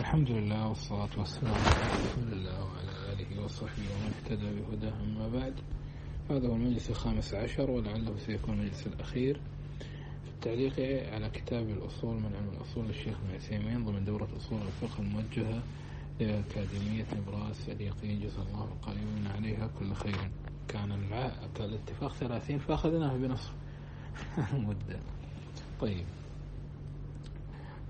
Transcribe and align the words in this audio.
الحمد 0.00 0.30
لله 0.30 0.68
والصلاة 0.68 1.08
والسلام 1.18 1.54
على 1.54 2.04
رسول 2.04 2.32
الله 2.32 2.64
وعلى 2.64 3.12
آله 3.12 3.44
وصحبه 3.44 3.82
ومن 3.94 4.12
اهتدى 4.16 4.46
بهداه 4.60 4.92
أما 5.00 5.28
بعد. 5.28 5.54
هذا 6.30 6.48
هو 6.48 6.54
المجلس 6.54 6.90
الخامس 6.90 7.34
عشر 7.34 7.70
ولعله 7.70 8.16
سيكون 8.18 8.54
المجلس 8.54 8.86
الأخير 8.86 9.40
في 10.24 10.30
التعليق 10.30 11.12
على 11.12 11.30
كتاب 11.30 11.68
الأصول 11.68 12.14
من 12.14 12.32
علم 12.36 12.48
الأصول 12.56 12.86
للشيخ 12.86 13.16
ابن 13.24 13.34
عثيمين 13.34 13.84
ضمن 13.84 14.04
دورة 14.04 14.28
أصول 14.36 14.58
الفقه 14.62 15.00
الموجهة 15.02 15.62
لأكاديمية 16.20 17.06
نبراس 17.16 17.68
اليقين 17.68 18.20
جزا 18.20 18.42
الله 18.42 18.64
القائمين 18.64 19.26
عليها 19.26 19.70
كل 19.78 19.94
خير. 19.94 20.30
كان 20.68 20.92
الاتفاق 21.60 22.12
ثلاثين 22.12 22.58
فأخذناه 22.58 23.16
بنصف. 23.16 23.52
المدة 24.54 25.00
طيب. 25.80 26.04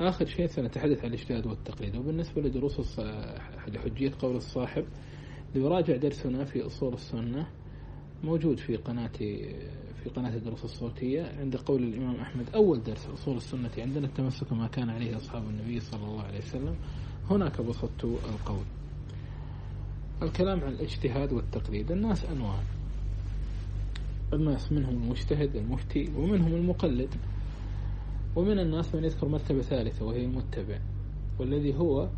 آخر 0.00 0.26
شيء 0.26 0.46
سنتحدث 0.46 1.04
عن 1.04 1.08
الاجتهاد 1.08 1.46
والتقليد. 1.46 1.96
وبالنسبة 1.96 2.42
لدروس 2.42 3.00
لحجية 3.68 4.12
قول 4.18 4.36
الصاحب 4.36 4.84
ليراجع 5.54 5.96
درسنا 5.96 6.44
في 6.44 6.66
أصول 6.66 6.94
السنة 6.94 7.46
موجود 8.24 8.58
في 8.58 8.76
قناتي 8.76 9.54
في 10.02 10.10
قناة 10.10 10.34
الدروس 10.34 10.64
الصوتية. 10.64 11.32
عند 11.40 11.56
قول 11.56 11.82
الإمام 11.82 12.16
أحمد 12.16 12.50
أول 12.54 12.82
درس 12.82 13.06
أصول 13.06 13.36
السنة 13.36 13.70
عندنا 13.78 14.06
التمسك 14.06 14.52
ما 14.52 14.66
كان 14.66 14.90
عليه 14.90 15.16
أصحاب 15.16 15.42
النبي 15.48 15.80
صلى 15.80 16.04
الله 16.04 16.22
عليه 16.22 16.38
وسلم. 16.38 16.76
هناك 17.30 17.60
بسطت 17.60 18.04
القول. 18.04 18.64
الكلام 20.22 20.60
عن 20.60 20.72
الاجتهاد 20.72 21.32
والتقليد. 21.32 21.92
الناس 21.92 22.24
أنواع. 22.24 22.62
الناس 24.32 24.72
منهم 24.72 24.94
المجتهد 24.94 25.56
المفتي 25.56 26.10
ومنهم 26.16 26.54
المقلد. 26.54 27.08
ومن 28.36 28.58
الناس 28.58 28.94
من 28.94 29.04
يذكر 29.04 29.28
مرتبة 29.28 29.60
ثالثة 29.60 30.04
وهي 30.04 30.24
المتبع 30.24 30.78
والذي 31.38 31.74
هو 31.74 32.08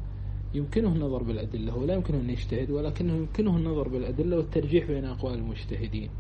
يمكنه 0.55 0.89
النظر 0.93 1.23
بالأدلة 1.23 1.77
ولا 1.77 1.95
يمكنه 1.95 2.21
أن 2.21 2.31
يجتهد 2.31 2.71
ولكنه 2.71 3.17
يمكنه 3.17 3.57
النظر 3.57 3.89
بالأدلة 3.89 4.37
والترجيح 4.37 4.87
بين 4.87 5.05
أقوال 5.05 5.35
المجتهدين. 5.35 6.11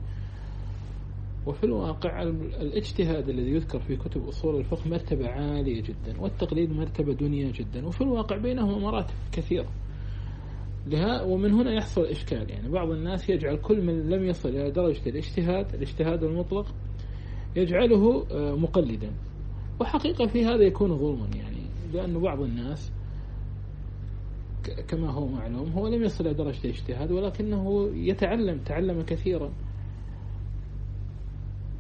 وفي 1.47 1.65
الواقع 1.65 2.23
الاجتهاد 2.23 3.29
الذي 3.29 3.51
يذكر 3.51 3.81
في 3.81 3.97
كتب 3.97 4.29
أصول 4.29 4.57
الفقه 4.57 4.89
مرتبة 4.89 5.29
عالية 5.29 5.83
جدا 5.83 6.21
والتقليد 6.21 6.71
مرتبة 6.71 7.13
دنيا 7.13 7.51
جدا 7.51 7.87
وفي 7.87 8.01
الواقع 8.01 8.37
بينهما 8.37 8.79
مراتب 8.79 9.15
كثيرة. 9.33 9.69
لها 10.87 11.23
ومن 11.23 11.53
هنا 11.53 11.73
يحصل 11.73 12.05
إشكال 12.05 12.51
يعني 12.51 12.69
بعض 12.69 12.91
الناس 12.91 13.31
يجعل 13.31 13.57
كل 13.57 13.83
من 13.83 14.11
لم 14.11 14.25
يصل 14.25 14.49
إلى 14.49 14.71
درجة 14.71 15.09
الاجتهاد 15.09 15.75
الاجتهاد 15.75 16.25
المطلق 16.25 16.75
يجعله 17.57 18.27
آه، 18.31 18.55
مقلدا. 18.55 19.11
وحقيقة 19.81 20.27
في 20.27 20.45
هذا 20.45 20.63
يكون 20.63 20.99
ظلما 20.99 21.27
يعني 21.37 21.63
لأن 21.93 22.21
بعض 22.21 22.41
الناس 22.41 22.93
كما 24.89 25.11
هو 25.11 25.27
معلوم 25.27 25.71
هو 25.73 25.89
لم 25.89 26.03
يصل 26.03 26.27
إلى 26.27 26.35
درجة 26.35 26.59
الاجتهاد 26.65 27.13
ولكنه 27.13 27.91
يتعلم 27.95 28.59
تعلم 28.59 29.03
كثيرا. 29.03 29.53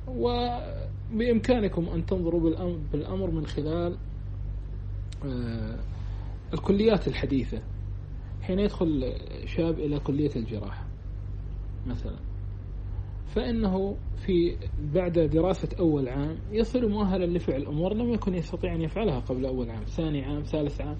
وبإمكانكم 0.08 1.88
أن 1.88 2.06
تنظروا 2.06 2.40
بالأمر 2.92 3.30
من 3.30 3.46
خلال 3.46 3.96
آه، 5.24 5.78
الكليات 6.54 7.08
الحديثة. 7.08 7.62
حين 8.42 8.58
يدخل 8.58 9.14
شاب 9.46 9.78
إلى 9.78 9.98
كلية 10.00 10.30
الجراحة 10.36 10.86
مثلا. 11.86 12.27
فإنه 13.34 13.96
في 14.16 14.56
بعد 14.94 15.18
دراسة 15.18 15.68
أول 15.78 16.08
عام 16.08 16.38
يصير 16.52 16.88
مؤهلا 16.88 17.24
لفعل 17.24 17.66
أمور 17.66 17.94
لم 17.94 18.12
يكن 18.12 18.34
يستطيع 18.34 18.74
أن 18.74 18.80
يفعلها 18.80 19.20
قبل 19.20 19.46
أول 19.46 19.70
عام 19.70 19.84
ثاني 19.84 20.24
عام 20.24 20.42
ثالث 20.42 20.80
عام. 20.80 20.96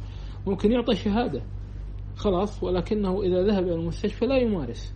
ممكن 0.47 0.73
يعطى 0.73 0.95
شهادة 0.95 1.43
خلاص 2.17 2.63
ولكنه 2.63 3.23
إذا 3.23 3.43
ذهب 3.43 3.63
إلى 3.65 3.75
المستشفى 3.75 4.27
لا 4.27 4.37
يمارس 4.37 4.95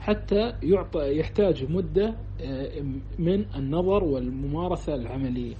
حتى 0.00 0.52
يعطى 0.62 1.18
يحتاج 1.18 1.70
مدة 1.70 2.14
آه، 2.40 2.82
من 3.18 3.44
النظر 3.56 4.04
والممارسة 4.04 4.94
العملية. 4.94 5.54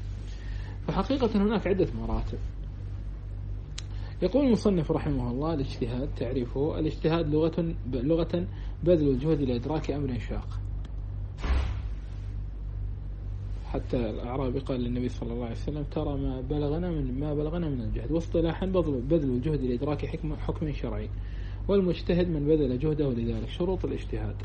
فحقيقة 0.87 1.43
هناك 1.43 1.67
عدة 1.67 1.89
مراتب. 2.01 2.39
يقول 4.23 4.47
المصنف 4.47 4.91
رحمه 4.91 5.31
الله 5.31 5.55
الاجتهاد 5.55 6.09
تعريفه 6.17 6.79
الاجتهاد 6.79 7.35
لغة 7.35 7.75
لغة 7.93 8.47
بذل 8.85 9.09
الجهد 9.09 9.41
لإدراك 9.41 9.91
أمر 9.91 10.19
شاق. 10.19 10.61
حتى 13.75 13.97
الأعرابي 13.97 14.59
قال 14.59 14.81
للنبي 14.81 15.09
صلى 15.09 15.33
الله 15.33 15.45
عليه 15.45 15.55
وسلم 15.55 15.83
ترى 15.83 16.19
ما 16.19 16.41
بلغنا 16.41 16.91
من 16.91 17.21
ما 17.21 17.35
بلغنا 17.35 17.69
من 17.69 17.81
الجهد. 17.81 18.13
واصطلاحا 18.13 18.67
بذل 18.67 19.31
الجهد 19.31 19.61
لإدراك 19.61 20.07
حكم 20.07 20.37
حكم 20.37 20.73
شرعي. 20.73 21.11
والمجتهد 21.69 22.29
من 22.29 22.47
بذل 22.47 22.79
جهده 22.79 23.11
لذلك. 23.11 23.49
شروط 23.49 23.85
الاجتهاد. 23.85 24.37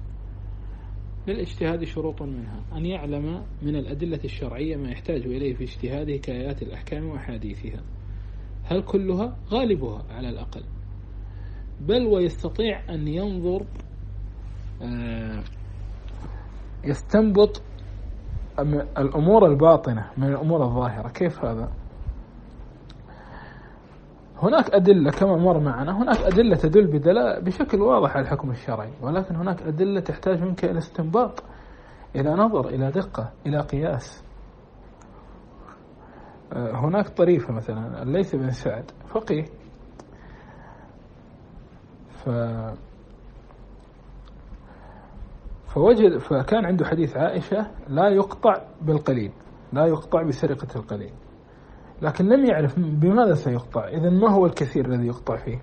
للاجتهاد 1.28 1.84
شروط 1.84 2.22
منها 2.22 2.64
أن 2.76 2.86
يعلم 2.86 3.44
من 3.62 3.76
الأدلة 3.76 4.20
الشرعية 4.26 4.76
ما 4.76 4.92
يحتاج 4.92 5.22
إليه 5.22 5.54
في 5.54 5.64
اجتهاده 5.64 6.18
كآيات 6.18 6.62
الأحكام 6.62 7.06
وأحاديثها. 7.06 7.82
هل 8.64 8.82
كلها؟ 8.82 9.38
غالبها 9.50 10.06
على 10.10 10.30
الأقل. 10.30 10.64
بل 11.82 12.06
ويستطيع 12.06 12.94
أن 12.94 13.08
ينظر 13.08 13.66
آه، 14.82 15.44
يستنبط 16.86 17.62
الأمور 18.98 19.46
الباطنة 19.46 20.06
من 20.18 20.28
الأمور 20.28 20.64
الظاهرة 20.64 21.08
كيف 21.08 21.46
هذا؟ 21.46 21.70
هناك 24.42 24.70
أدلة 24.70 25.12
كما 25.12 25.38
مر 25.38 25.60
معنا 25.60 25.98
هناك 25.98 26.18
أدلة 26.18 26.56
تدل 26.56 26.88
بدلاء 26.88 27.42
بشكل 27.42 27.82
واضح 27.82 28.12
على 28.12 28.22
الحكم 28.24 28.52
الشرعي 28.52 28.92
ولكن 29.02 29.36
هناك 29.36 29.62
أدلة 29.62 30.00
تحتاج 30.00 30.42
منك 30.42 30.66
إلى 30.66 30.78
استنباط 30.78 31.44
إلى 32.16 32.30
نظر 32.30 32.70
إلى 32.70 32.92
دقة 32.92 33.30
إلى 33.46 33.60
قياس. 33.60 34.24
آه، 36.54 36.72
هناك 36.72 37.08
طريفة 37.10 37.54
مثلا 37.54 38.06
ليس 38.06 38.36
بن 38.36 38.52
سعد 38.52 38.92
فقيه. 39.08 39.46
ف 42.10 42.30
فوجد 45.80 46.18
فكان 46.18 46.66
عنده 46.66 46.86
حديث 46.86 47.18
عائشة 47.18 47.68
لا 47.88 48.10
يقطع 48.10 48.54
بالقليل 48.82 49.32
لا 49.74 49.86
يقطع 49.86 50.24
بسرقة 50.24 50.68
القليل. 50.76 51.14
لكن 52.02 52.26
لم 52.26 52.46
يعرف 52.46 52.80
بماذا 52.80 53.34
سيقطع 53.34 53.88
إذا 53.88 54.10
ما 54.10 54.32
هو 54.32 54.46
الكثير 54.46 54.86
الذي 54.86 55.08
يقطع 55.08 55.36
فيه؟ 55.36 55.62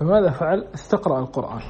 فماذا 0.00 0.30
فعل؟ 0.30 0.64
استقرأ 0.74 1.18
القرآن. 1.20 1.60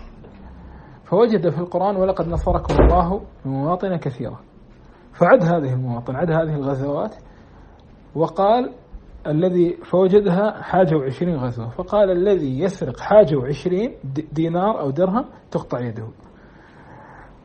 فوجد 1.04 1.50
في 1.50 1.58
القرآن 1.58 1.96
ولقد 1.96 2.28
نصركم 2.28 2.74
الله 2.74 3.22
بمواطن 3.44 3.96
كثيرة 3.96 4.40
فعد 5.12 5.44
هذه 5.44 5.72
المواطن 5.74 6.16
عد 6.16 6.30
هذه 6.30 6.54
الغزوات 6.54 7.14
وقال 8.14 8.74
الذي 9.26 9.76
فوجدها 9.76 10.62
حاجة 10.62 10.96
وعشرين 10.96 11.36
غزوة 11.36 11.68
فقال 11.68 12.10
الذي 12.10 12.60
يسرق 12.60 13.00
حاجة 13.00 13.36
وعشرين 13.36 13.94
دينار 14.32 14.80
أو 14.80 14.90
درهم 14.90 15.24
تقطع 15.50 15.80
يده 15.80 16.08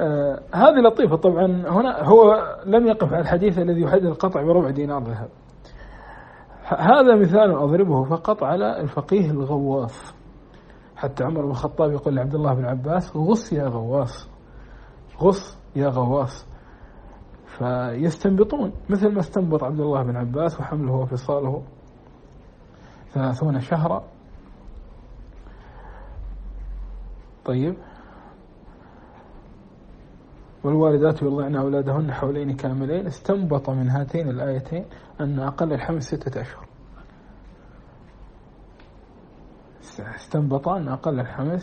آه 0.02 0.40
هذه 0.53 0.80
لطيفة. 0.88 1.16
طبعا 1.16 1.46
هنا 1.46 2.03
هو 2.03 2.56
لم 2.66 2.88
يقف 2.88 3.13
على 3.13 3.22
الحديث 3.22 3.59
الذي 3.59 3.81
يحدد 3.81 4.06
القطع 4.06 4.44
بربع 4.44 4.69
دينار 4.69 5.03
ذهب. 5.03 5.30
هذا 6.63 7.16
مثال 7.16 7.52
أضربه 7.52 8.03
فقط 8.03 8.44
على 8.44 8.81
الفقيه 8.81 9.31
الغواص. 9.31 10.16
حتى 10.96 11.24
عمر 11.24 11.41
بن 11.41 11.50
الخطاب 11.50 11.91
يقول 11.91 12.16
لعبد 12.16 12.35
الله 12.35 12.53
بن 12.53 12.66
عباس 12.66 13.18
غص 13.18 13.53
يا 13.53 13.68
غواص 13.68 14.30
غص 15.22 15.58
يا 15.75 15.88
غواص. 15.88 16.47
فيستنبطون 17.46 18.74
مثل 18.90 19.14
ما 19.14 19.19
استنبط 19.19 19.64
عبد 19.64 19.79
الله 19.79 20.03
بن 20.03 20.16
عباس 20.16 20.59
وحمله 20.59 20.94
وفصاله 20.94 21.64
ثلاثون 23.14 23.59
شهرا. 23.59 24.03
طيب. 27.46 27.76
والوالدات 30.67 31.22
يرضعن 31.22 31.55
أولادهن 31.55 32.11
حولين 32.11 32.55
كاملين 32.55 33.08
استنبط 33.08 33.69
من 33.69 33.90
هاتين 33.90 34.29
الآيتين 34.29 34.85
أن 35.22 35.40
أقل 35.40 35.73
الحمل 35.73 36.02
ستة 36.02 36.41
أشهر. 36.41 36.67
استنبط 40.16 40.67
أن 40.67 40.87
أقل 40.87 41.19
الحمل 41.19 41.61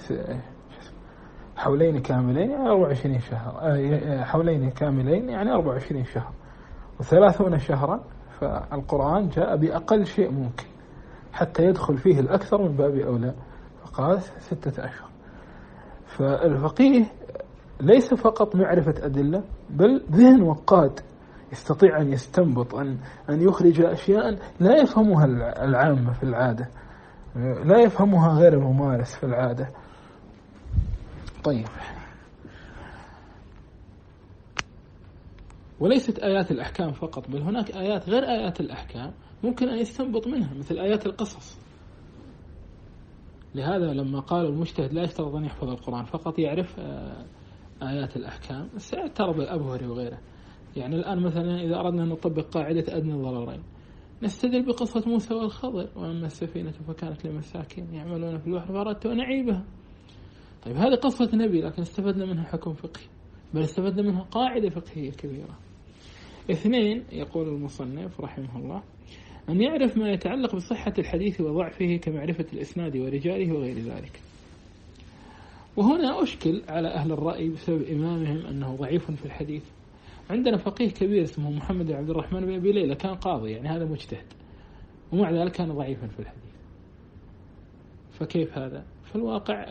حولين 1.56 1.99
كاملين 1.99 2.51
يعني 2.51 2.69
24 2.69 3.19
شهر. 3.19 3.59
آه، 3.61 4.25
حولين 4.25 4.71
كاملين 4.71 5.29
يعني 5.29 5.53
24 5.53 6.05
شهر. 6.05 6.33
وثلاثون 7.01 7.59
شهرا 7.59 8.05
فالقرآن 8.41 9.29
جاء 9.29 9.56
بأقل 9.56 10.06
شيء 10.06 10.31
ممكن 10.31 10.67
حتى 11.33 11.65
يدخل 11.65 11.97
فيه 11.97 12.21
الأكثر 12.21 12.62
من 12.62 12.77
باب 12.77 12.97
أولى 12.97 13.35
فقال 13.85 14.23
ستة 14.23 14.85
أشهر. 14.85 15.09
فالفقيه 16.06 17.05
ليس 17.81 18.15
فقط 18.15 18.56
معرفة 18.56 18.94
أدلة 19.06 19.44
بل 19.71 20.05
ذهن 20.11 20.43
وقاد 20.43 21.00
يستطيع 21.53 22.00
أن 22.00 22.12
يستنبط 22.12 22.75
أن 22.75 22.99
أن 23.31 23.43
يخرج 23.43 23.81
أشياء 23.81 24.38
لا 24.61 24.76
يفهمها 24.76 25.25
العامة 25.65 26.12
في 26.12 26.23
العادة. 26.23 26.69
لا 27.65 27.79
يفهمها 27.79 28.38
غير 28.38 28.53
الممارس 28.53 29.17
في 29.17 29.26
العادة. 29.26 29.71
طيب. 31.44 31.67
وليست 35.81 36.19
آيات 36.19 36.50
الأحكام 36.50 36.93
فقط 36.93 37.31
بل 37.31 37.43
هناك 37.43 37.70
آيات 37.70 38.09
غير 38.09 38.23
آيات 38.25 38.61
الأحكام 38.61 39.12
ممكن 39.44 39.69
أن 39.69 39.79
يستنبط 39.79 40.27
منها 40.27 40.55
مثل 40.55 40.79
آيات 40.79 41.06
القصص. 41.06 41.59
لهذا 43.55 43.93
لما 43.93 44.20
قال 44.20 44.47
المجتهد 44.47 44.93
لا 44.93 45.03
يشترط 45.03 45.35
أن 45.35 45.44
يحفظ 45.44 45.69
القرآن 45.69 46.05
فقط 46.05 46.38
يعرف 46.38 46.81
آه، 46.81 47.25
آيات 47.82 48.17
الأحكام 48.17 48.69
سيعترض 48.76 49.41
الأبهري 49.41 49.87
وغيره. 49.87 50.19
يعني 50.76 50.97
الآن 50.97 51.23
مثلا 51.23 51.62
إذا 51.62 51.76
أردنا 51.76 52.03
أن 52.03 52.09
نطبق 52.09 52.43
قاعدة 52.43 52.97
أدنى 52.97 53.15
الضررين 53.15 53.62
نستدل 54.23 54.62
بقصة 54.62 55.09
موسى 55.09 55.35
والخضر 55.35 55.88
وأما 55.97 56.26
السفينة 56.26 56.71
فكانت 56.71 57.26
لمساكين 57.26 57.94
يعملون 57.94 58.38
في 58.38 58.47
البحر 58.47 58.67
فأردت 58.67 59.06
أن 59.06 59.21
أعيبها. 59.21 59.65
طيب 60.65 60.76
هذه 60.76 60.94
قصة 60.94 61.31
نبي 61.35 61.61
لكن 61.61 61.82
استفدنا 61.82 62.26
منها 62.26 62.44
حكم 62.44 62.73
فقهي 62.73 63.06
بل 63.55 63.61
استفدنا 63.61 64.03
منها 64.03 64.23
قاعدة 64.23 64.69
فقهية 64.70 65.11
كبيرة. 65.11 65.59
اثنين 66.50 67.05
يقول 67.12 67.49
المصنف 67.49 68.20
رحمه 68.20 68.59
الله 68.59 68.82
أن 69.49 69.61
يعرف 69.61 69.97
ما 69.97 70.11
يتعلق 70.11 70.56
بصحة 70.56 70.94
الحديث 70.99 71.41
وضعفه 71.41 71.97
كمعرفة 71.97 72.47
الإسناد 72.53 72.97
ورجاله 72.97 73.53
وغير 73.53 73.79
ذلك. 73.79 74.20
وهنا 75.76 76.23
أشكل 76.23 76.62
على 76.69 76.88
أهل 76.88 77.12
الرأي 77.12 77.49
بسبب 77.49 77.82
إمامهم 77.82 78.47
أنه 78.47 78.76
ضعيف 78.76 79.11
في 79.11 79.25
الحديث. 79.25 79.62
عندنا 80.31 80.56
فقيه 80.56 80.91
كبير 80.91 81.25
اسمه 81.25 81.50
محمد 81.50 81.87
بن 81.87 81.94
عبد 81.94 82.11
الرحمن 82.11 82.41
بن 82.41 82.55
أبي 82.55 82.73
ليلى 82.73 82.94
كان 82.94 83.15
قاضي 83.15 83.50
يعني 83.50 83.69
هذا 83.69 83.85
مجتهد. 83.85 84.26
ومع 85.12 85.31
ذلك 85.31 85.53
كان 85.53 85.73
ضعيفا 85.73 86.06
في 86.06 86.21
الحديث. 86.21 86.55
فكيف 88.12 88.59
هذا؟ 88.59 88.85
في 89.05 89.17
الواقع 89.17 89.65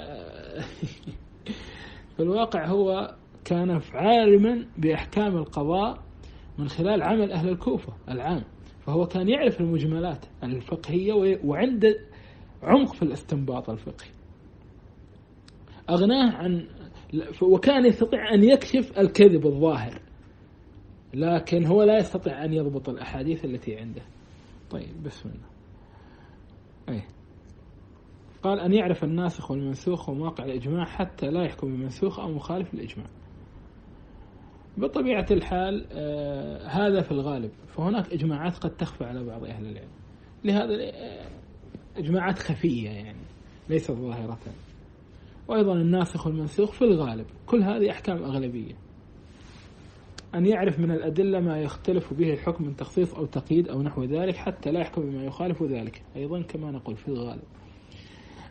في 2.16 2.20
الواقع 2.20 2.68
هو 2.68 3.16
كان 3.46 3.82
عالما 3.94 4.66
بأحكام 4.78 5.38
القضاء 5.38 6.04
من 6.58 6.70
خلال 6.70 7.04
عمل 7.04 7.32
أهل 7.32 7.50
الكوفة 7.50 7.94
العام. 8.10 8.44
فهو 8.86 9.06
كان 9.06 9.30
يعرف 9.30 9.62
المجملات 9.62 10.26
الفقهية 10.44 11.40
وعنده 11.44 12.00
عمق 12.64 12.94
في 12.94 13.04
الاستنباط 13.04 13.70
الفقهي. 13.70 14.10
أغناه 15.90 16.32
عن 16.32 16.68
وكان 17.42 17.86
يستطيع 17.86 18.34
أن 18.34 18.44
يكشف 18.44 19.00
الكذب 19.00 19.46
الظاهر 19.46 20.02
لكن 21.14 21.66
هو 21.66 21.84
لا 21.84 21.98
يستطيع 21.98 22.46
أن 22.46 22.54
يضبط 22.54 22.90
الأحاديث 22.90 23.46
التي 23.46 23.78
عنده. 23.78 24.02
طيب 24.72 25.04
بسم 25.04 25.30
الله. 25.30 25.48
أي. 26.90 27.04
قال 28.44 28.60
أن 28.60 28.74
يعرف 28.74 29.04
الناسخ 29.04 29.52
والمنسوخ 29.52 30.10
ومواقع 30.10 30.46
الإجماع 30.46 30.86
حتى 30.86 31.28
لا 31.28 31.44
يحكم 31.44 31.68
بمنسوخ 31.68 32.20
أو 32.20 32.32
مخالف 32.32 32.74
الإجماع 32.74 33.08
بطبيعة 34.78 35.26
الحال 35.32 35.86
آه 35.92 36.68
هذا 36.68 37.02
في 37.02 37.12
الغالب 37.12 37.52
فهناك 37.68 38.14
إجماعات 38.14 38.58
قد 38.58 38.70
تخفى 38.78 39.04
على 39.04 39.24
بعض 39.24 39.44
أهل 39.44 39.66
العلم. 39.66 39.90
لهذا 40.44 40.74
آه 40.84 41.28
إجماعات 41.98 42.40
خفية 42.40 42.90
يعني 42.90 43.20
ليست 43.70 43.92
ظاهرة. 43.92 44.38
وأيضا 45.48 45.74
الناسخ 45.74 46.28
والمنسوخ 46.28 46.72
في 46.72 46.82
الغالب. 46.82 47.26
كل 47.46 47.64
هذه 47.64 47.92
أحكام 47.92 48.24
أغلبية. 48.24 48.74
أن 50.36 50.46
يعرف 50.46 50.80
من 50.80 50.92
الأدلة 50.92 51.40
ما 51.40 51.62
يختلف 51.62 52.14
به 52.14 52.34
الحكم 52.34 52.66
من 52.66 52.76
تخصيص 52.76 53.14
أو 53.14 53.26
تقييد 53.26 53.68
أو 53.68 53.82
نحو 53.82 54.04
ذلك 54.04 54.36
حتى 54.36 54.72
لا 54.72 54.80
يحكم 54.80 55.02
بما 55.02 55.24
يخالف 55.24 55.64
ذلك. 55.64 56.02
أيضا 56.16 56.42
كما 56.42 56.72
نقول 56.72 56.96
في 56.96 57.08
الغالب. 57.08 57.44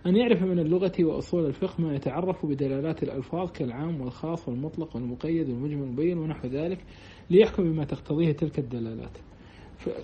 أن 0.06 0.16
يعرف 0.16 0.42
من 0.42 0.58
اللغة 0.58 0.92
وأصول 1.00 1.46
الفقه 1.46 1.82
ما 1.82 1.94
يتعرف 1.94 2.46
بدلالات 2.46 3.02
الألفاظ 3.02 3.50
كالعام 3.50 4.00
والخاص 4.00 4.48
والمطلق 4.48 4.96
والمقيد 4.96 5.50
والمجمل 5.50 5.80
والمبين 5.80 6.18
ونحو 6.18 6.48
ذلك 6.48 6.84
ليحكم 7.30 7.62
بما 7.62 7.84
تقتضيه 7.84 8.32
تلك 8.32 8.58
الدلالات. 8.58 9.18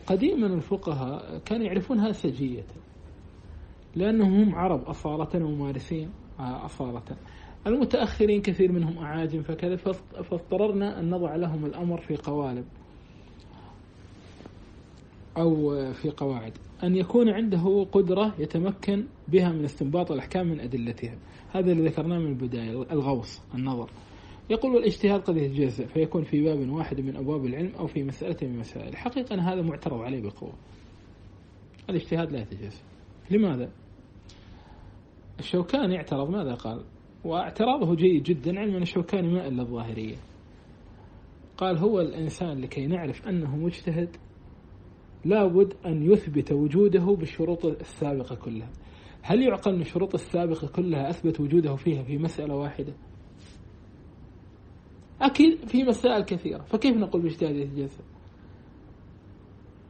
قديما 0.06 0.46
الفقهاء 0.46 1.38
كانوا 1.38 1.66
يعرفونها 1.66 2.12
سجية 2.12 2.64
لأنهم 3.96 4.34
هم 4.34 4.54
عرب 4.54 4.82
أصالة 4.82 5.44
وممارسين. 5.44 6.10
أصالة 6.38 7.02
المتأخرين 7.66 8.42
كثير 8.42 8.72
منهم 8.72 8.98
أعاجم 8.98 9.42
فكذا 9.42 9.76
فاضطررنا 10.22 11.00
أن 11.00 11.10
نضع 11.10 11.36
لهم 11.36 11.66
الأمر 11.66 12.00
في 12.00 12.16
قوالب. 12.16 12.64
أو 15.36 15.74
في 15.92 16.10
قواعد. 16.10 16.52
أن 16.82 16.96
يكون 16.96 17.28
عنده 17.28 17.86
قدرة 17.92 18.34
يتمكن 18.38 19.06
بها 19.28 19.52
من 19.52 19.64
استنباط 19.64 20.12
الأحكام 20.12 20.46
من 20.46 20.60
أدلتها. 20.60 21.18
هذا 21.52 21.72
اللي 21.72 21.88
ذكرناه 21.88 22.18
من 22.18 22.26
البداية 22.26 22.70
الغوص 22.92 23.40
النظر. 23.54 23.90
يقول 24.50 24.76
الاجتهاد 24.76 25.20
قد 25.20 25.36
يتجزأ 25.36 25.86
فيكون 25.86 26.24
في 26.24 26.42
باب 26.42 26.70
واحد 26.70 27.00
من 27.00 27.16
أبواب 27.16 27.46
العلم 27.46 27.72
أو 27.78 27.86
في 27.86 28.02
مسألة 28.02 28.36
من 28.42 28.54
المسائل 28.54 28.96
حقيقة 28.96 29.52
هذا 29.52 29.62
معترض 29.62 30.00
عليه 30.00 30.22
بقوة. 30.22 30.52
الاجتهاد 31.90 32.32
لا 32.32 32.40
يتجزأ. 32.40 32.80
لماذا؟ 33.30 33.70
الشوكاني 35.38 35.96
اعترض 35.96 36.30
ماذا 36.30 36.54
قال؟ 36.54 36.84
واعتراضه 37.24 37.94
جيد 37.94 38.22
جدا 38.22 38.60
علما 38.60 38.76
أن 38.76 38.82
الشوكاني 38.82 39.28
ما 39.28 39.48
إلا 39.48 39.62
الظاهرية. 39.62 40.16
قال 41.56 41.78
هو 41.78 42.00
الإنسان 42.00 42.60
لكي 42.60 42.86
نعرف 42.86 43.28
أنه 43.28 43.56
مجتهد 43.56 44.16
لابد 45.24 45.74
أن 45.86 46.12
يثبت 46.12 46.52
وجوده 46.52 47.04
بالشروط 47.04 47.66
السابقة 47.66 48.34
كلها. 48.34 48.70
هل 49.22 49.42
يعقل 49.42 49.74
أن 49.74 49.80
الشروط 49.80 50.14
السابقة 50.14 50.66
كلها 50.68 51.10
أثبت 51.10 51.40
وجوده 51.40 51.76
فيها 51.76 52.02
في 52.02 52.18
مسألة 52.18 52.54
واحدة؟ 52.54 52.92
أكيد 55.20 55.68
في 55.68 55.84
مسائل 55.84 56.22
كثيرة. 56.24 56.62
فكيف 56.62 56.96
نقول 56.96 57.22
باجتهاد 57.22 57.56
يتجزأ؟ 57.56 58.04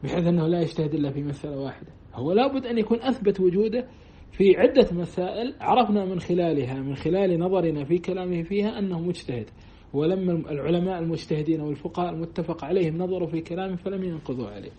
بحيث 0.05 0.27
أنه 0.27 0.47
لا 0.47 0.61
يجتهد 0.61 0.95
إلا 0.95 1.11
في 1.11 1.23
مسألة 1.23 1.59
واحدة. 1.59 1.93
هو 2.15 2.33
لابد 2.33 2.67
أن 2.67 2.79
يكون 2.79 3.03
أثبت 3.03 3.41
وجوده 3.41 3.89
في 4.33 4.57
عدة 4.57 4.89
مسائل 4.93 5.55
عرفنا 5.61 6.05
من 6.05 6.21
خلالها 6.21 6.75
من 6.75 6.95
خلال 6.95 7.39
نظرنا 7.39 7.85
في 7.85 7.99
كلامه 7.99 8.43
فيها 8.43 8.79
أنه 8.79 9.01
مجتهد. 9.01 9.51
ولما 9.93 10.33
العلماء 10.33 10.99
المجتهدين 10.99 11.61
والفقهاء 11.61 12.13
المتفق 12.13 12.65
عليهم 12.65 12.99
نظروا 12.99 13.29
في 13.29 13.41
كلامه 13.41 13.77
فلم 13.77 14.05
ينقضوا 14.05 14.49
عليه. 14.49 14.71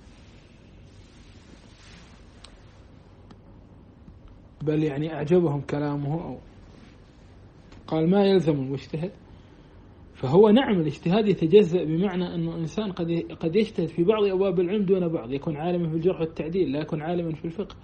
بل 4.61 4.83
يعني 4.83 5.13
أعجبهم 5.13 5.61
كلامه 5.61 6.23
أو 6.23 6.37
قال 7.87 8.09
ما 8.09 8.25
يلزم 8.25 8.53
المجتهد. 8.53 9.11
فهو 10.13 10.49
نعم 10.49 10.79
الاجتهاد 10.79 11.27
يتجزأ 11.27 11.83
بمعنى 11.83 12.35
أنه 12.35 12.55
إنسان 12.55 12.91
قد 12.91 13.23
قد 13.39 13.55
يجتهد 13.55 13.87
في 13.87 14.03
بعض 14.03 14.23
أبواب 14.23 14.59
العلم 14.59 14.85
دون 14.85 15.07
بعض. 15.07 15.31
يكون 15.31 15.57
عالما 15.57 15.89
في 15.89 15.95
الجرح 15.95 16.19
والتعديل 16.19 16.71
لا 16.71 16.79
يكون 16.79 17.01
عالما 17.01 17.35
في 17.35 17.45
الفقه. 17.45 17.75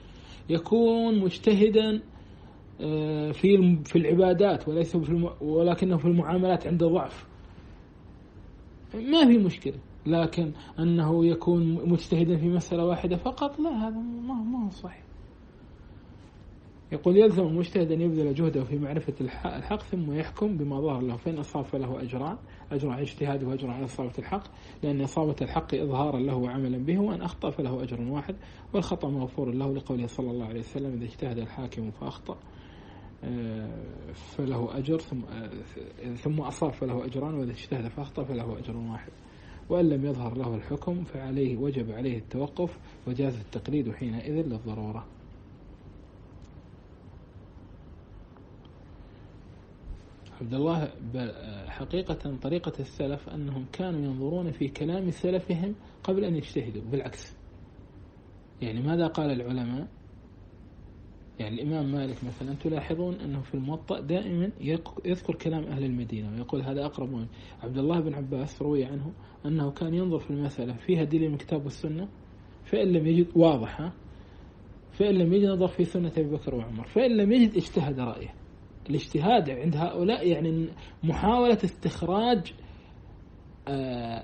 يكون 0.49 1.19
مجتهدا 1.19 2.01
آه، 2.81 3.31
في 3.31 3.77
في 3.85 3.95
العبادات 3.95 4.67
وليس 4.67 4.97
في 4.97 5.29
ولكنه 5.41 5.97
في 5.97 6.05
المعاملات 6.05 6.67
عنده 6.67 6.87
ضعف 6.87 7.27
ما 8.93 9.25
في 9.25 9.37
مشكلة. 9.37 9.77
لكن 10.05 10.51
أنه 10.79 11.25
يكون 11.25 11.89
مجتهدا 11.89 12.37
في 12.37 12.47
مسألة 12.47 12.85
واحدة 12.85 13.15
فقط 13.15 13.59
لا 13.59 13.69
هذا 13.69 13.97
ما 13.99 14.65
هو 14.65 14.69
صحيح. 14.69 15.03
يقول 16.95 17.17
يلزم 17.17 17.43
المجتهد 17.47 17.91
أن 17.91 18.01
يبذل 18.01 18.33
جهده 18.33 18.63
في 18.63 18.79
معرفة 18.79 19.13
الحق 19.21 19.81
ثم 19.81 20.11
يحكم 20.13 20.57
بما 20.57 20.81
ظهر 20.81 21.01
له. 21.01 21.15
فإن 21.15 21.37
أصاب 21.37 21.65
فله 21.65 22.01
أجران 22.01 22.37
أجر 22.71 22.89
على 22.89 23.01
اجتهاده 23.01 23.47
وأجر 23.47 23.69
على 23.69 23.85
إصابة 23.85 24.11
الحق 24.19 24.43
لأن 24.83 25.01
إصابة 25.01 25.35
الحق 25.41 25.75
إظهارا 25.75 26.19
له 26.19 26.35
وعملا 26.35 26.77
به 26.77 26.99
وأن 26.99 27.21
أخطأ 27.21 27.49
فله 27.49 27.83
أجر 27.83 28.01
واحد 28.01 28.35
والخطأ 28.73 29.09
مغفور 29.09 29.51
له 29.51 29.73
لقوله 29.73 30.07
صلى 30.07 30.31
الله 30.31 30.45
عليه 30.45 30.59
وسلم 30.59 30.93
إذا 30.93 31.05
اجتهد 31.05 31.37
الحاكم 31.37 31.91
فأخطأ. 31.91 32.37
آه، 33.23 34.13
فله 34.13 34.77
أجر 34.77 34.99
ثم 34.99 35.21
آه، 35.23 35.49
ثم 36.15 36.39
أصاب 36.39 36.73
فله 36.73 37.05
أجران 37.05 37.33
وإذا 37.33 37.51
اجتهد 37.51 37.87
فأخطأ 37.87 38.23
فله 38.23 38.57
أجر 38.59 38.77
واحد. 38.77 39.11
وأن 39.69 39.89
لم 39.89 40.05
يظهر 40.05 40.37
له 40.37 40.55
الحكم 40.55 41.03
فعليه 41.03 41.57
وجب 41.57 41.91
عليه 41.91 42.17
التوقف 42.17 42.77
وجاز 43.07 43.39
التقليد 43.39 43.91
حينئذ 43.91 44.33
للضرورة. 44.33 45.14
عبد 50.41 50.53
الله 50.53 50.89
حقيقة 51.67 52.37
طريقة 52.41 52.73
السلف 52.79 53.29
أنهم 53.29 53.65
كانوا 53.73 53.99
ينظرون 53.99 54.51
في 54.51 54.67
كلام 54.67 55.11
سلفهم 55.11 55.75
قبل 56.03 56.23
أن 56.23 56.35
يجتهدوا 56.35 56.81
بالعكس. 56.91 57.35
يعني 58.61 58.81
ماذا 58.81 59.07
قال 59.07 59.31
العلماء؟ 59.31 59.87
يعني 61.39 61.61
الإمام 61.61 61.91
مالك 61.91 62.23
مثلا 62.23 62.55
تلاحظون 62.55 63.13
أنه 63.13 63.41
في 63.41 63.55
الموطأ 63.55 63.99
دائما 63.99 64.51
يذكر 65.05 65.35
كلام 65.35 65.63
أهل 65.63 65.83
المدينة 65.83 66.31
ويقول 66.31 66.61
هذا 66.61 66.85
أقرب 66.85 67.11
من 67.11 67.27
عبد 67.63 67.77
الله 67.77 67.99
بن 67.99 68.13
عباس 68.13 68.61
روي 68.61 68.85
عنه 68.85 69.13
أنه 69.45 69.71
كان 69.71 69.93
ينظر 69.93 70.19
في 70.19 70.31
المسألة 70.31 70.73
فيها 70.73 71.03
دليل 71.03 71.27
من 71.27 71.33
الكتاب 71.33 71.63
والسنة 71.63 72.07
فإن 72.65 72.87
لم 72.87 73.07
يجد 73.07 73.27
واضحة 73.35 73.93
فإن 74.91 75.15
لم 75.15 75.33
يجد 75.33 75.49
نظر 75.49 75.67
في 75.67 75.83
سنة 75.83 76.11
أبي 76.17 76.29
بكر 76.29 76.55
وعمر 76.55 76.87
فإن 76.87 77.17
لم 77.17 77.31
يجد 77.31 77.55
اجتهد 77.55 77.99
رأيه. 77.99 78.33
الاجتهاد 78.89 79.49
عند 79.49 79.75
هؤلاء 79.75 80.27
يعني 80.27 80.67
محاولة 81.03 81.57
استخراج 81.63 82.53
آه 83.67 84.23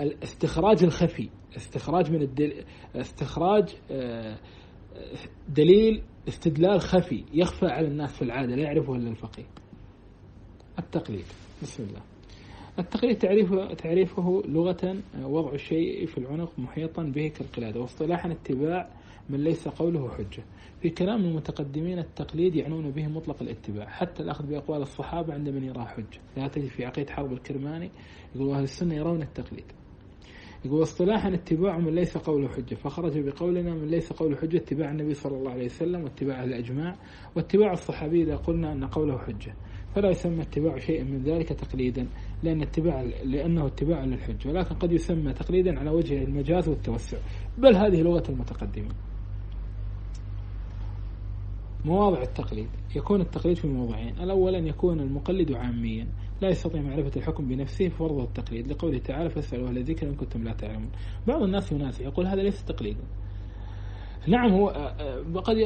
الاستخراج 0.00 0.84
الخفي 0.84 1.28
استخراج 1.56 2.10
من 2.10 2.22
الدل... 2.22 2.64
استخراج 2.96 3.76
آه 3.90 4.36
دليل 5.48 6.02
استدلال 6.28 6.80
خفي 6.80 7.24
يخفى 7.34 7.66
على 7.66 7.88
الناس 7.88 8.12
في 8.16 8.22
العادة 8.22 8.54
لا 8.54 8.62
يعرفه 8.62 8.94
إلا 8.94 9.10
الفقيه. 9.10 9.44
التقليد 10.78 11.24
بسم 11.62 11.82
الله. 11.82 12.00
التقليد 12.78 13.18
تعريفه, 13.18 13.74
تعريفه 13.74 14.42
لغة 14.46 14.96
وضع 15.22 15.52
الشيء 15.52 16.06
في 16.06 16.18
العنق 16.18 16.52
محيطا 16.58 17.02
به 17.02 17.28
كالقلادة. 17.28 17.80
واصطلاحا 17.80 18.32
اتباع 18.32 18.88
من 19.28 19.44
ليس 19.44 19.68
قوله 19.68 20.08
حجة. 20.08 20.44
في 20.82 20.90
كلام 20.90 21.24
المتقدمين 21.24 21.98
التقليد 21.98 22.56
يعنون 22.56 22.90
به 22.90 23.08
مطلق 23.08 23.42
الاتباع 23.42 23.86
حتى 23.86 24.22
الأخذ 24.22 24.46
بأقوال 24.46 24.82
الصحابة 24.82 25.34
عند 25.34 25.48
من 25.48 25.64
يراه 25.64 25.84
حجة. 25.84 26.20
لا 26.36 26.48
تجد 26.48 26.66
في 26.66 26.84
عقيدة 26.84 27.12
حرب 27.12 27.32
الكرماني 27.32 27.90
يقول 28.34 28.50
أهل 28.54 28.62
السنة 28.62 28.94
يرون 28.94 29.22
التقليد. 29.22 29.64
يقول 30.64 30.82
اصطلاحا 30.82 31.34
اتباع 31.34 31.78
من 31.78 31.94
ليس 31.94 32.16
قوله 32.18 32.48
حجة 32.48 32.74
فخرج 32.74 33.18
بقولنا 33.18 33.74
من 33.74 33.88
ليس 33.88 34.12
قوله 34.12 34.36
حجة 34.36 34.56
اتباع 34.56 34.90
النبي 34.90 35.14
صلى 35.14 35.36
الله 35.36 35.50
عليه 35.50 35.64
وسلم 35.64 36.04
واتباع 36.04 36.44
الأجماع 36.44 36.96
واتباع 37.36 37.72
الصحابي 37.72 38.22
إذا 38.22 38.36
قلنا 38.36 38.72
أن 38.72 38.84
قوله 38.84 39.18
حجة. 39.18 39.54
فلا 39.94 40.10
يسمى 40.10 40.42
اتباع 40.42 40.78
شيء 40.78 41.04
من 41.04 41.22
ذلك 41.22 41.48
تقليدا 41.48 42.08
لأن 42.42 42.62
اتباع 42.62 43.02
لأنه 43.24 43.66
اتباع 43.66 44.04
للحجة. 44.04 44.48
ولكن 44.48 44.74
قد 44.74 44.92
يسمى 44.92 45.32
تقليدا 45.32 45.78
على 45.78 45.90
وجه 45.90 46.24
المجاز 46.24 46.68
والتوسع. 46.68 47.18
بل 47.58 47.76
هذه 47.76 48.02
لغة 48.02 48.22
المتقدمين. 48.28 48.92
مواضع 51.84 52.22
التقليد. 52.22 52.68
يكون 52.96 53.20
التقليد 53.20 53.56
في 53.56 53.68
موضعين. 53.68 54.14
الأول 54.20 54.54
أن 54.54 54.66
يكون 54.66 55.00
المقلد 55.00 55.52
عاميا. 55.52 56.06
لا 56.42 56.48
يستطيع 56.48 56.82
معرفة 56.82 57.10
الحكم 57.16 57.48
بنفسه 57.48 57.88
فرضه 57.88 58.24
التقليد. 58.24 58.68
لقوله 58.68 58.98
تعالى 58.98 59.30
فاسألوا 59.30 59.68
أهل 59.68 59.78
الذكر 59.78 60.08
إن 60.08 60.14
كنتم 60.14 60.44
لا 60.44 60.52
تعلمون. 60.52 60.90
بعض 61.26 61.42
الناس 61.42 61.72
ينازع 61.72 62.04
يقول 62.04 62.26
هذا 62.26 62.42
ليس 62.42 62.64
تقليدا 62.64 63.02
نعم 64.28 64.52
هو 64.52 64.68
قد 65.44 65.56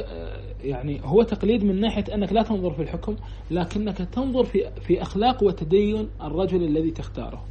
يعني 0.61 1.01
هو 1.05 1.23
تقليد 1.23 1.65
من 1.65 1.81
ناحية 1.81 2.15
أنك 2.15 2.33
لا 2.33 2.43
تنظر 2.43 2.73
في 2.73 2.83
الحكم 2.83 3.17
لكنك 3.51 3.97
تنظر 3.97 4.45
في 4.45 4.71
في 4.81 5.03
أخلاق 5.03 5.43
وتدين 5.45 6.09
الرجل 6.23 6.63
الذي 6.63 6.91
تختاره. 6.91 7.45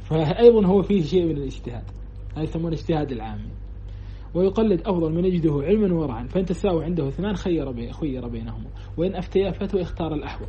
فأيضا 0.00 0.66
هو 0.66 0.82
فيه 0.82 1.02
شيء 1.02 1.24
من 1.24 1.36
الاجتهاد. 1.36 1.84
هذا 2.34 2.42
يسمونه 2.42 2.74
اجتهاد 2.74 3.12
العامي. 3.12 3.50
ويقلد 4.34 4.80
أفضل 4.80 5.12
من 5.12 5.24
يجده 5.24 5.62
علما 5.62 5.94
ورعا 5.94 6.26
فإن 6.26 6.44
تساوى 6.44 6.84
عنده 6.84 7.08
اثنان 7.08 7.36
خير 7.36 7.70
بي 7.70 7.92
خير 7.92 8.28
بينهما. 8.28 8.70
وإن 8.96 9.14
أفتيا 9.14 9.50
فتوى 9.50 9.82
اختار 9.82 10.14
الأحوط. 10.14 10.48